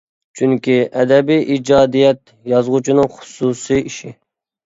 [0.39, 4.15] چۈنكى ئەدەبىي ئىجادىيەت يازغۇچىنىڭ خۇسۇسى ئىشى.